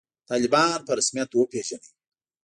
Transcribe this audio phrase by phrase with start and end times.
[0.29, 1.87] طالبان په رسمیت وپېژنئ